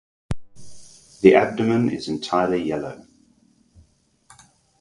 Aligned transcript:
The 1.21 1.35
abdomen 1.35 1.91
is 1.91 2.09
entirely 2.09 2.63
yellow. 2.63 3.05